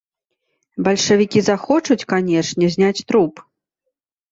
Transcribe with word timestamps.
Бальшавікі 0.87 1.39
захочуць, 1.49 2.07
канешне, 2.15 2.73
зняць 2.79 3.05
труп. 3.13 3.47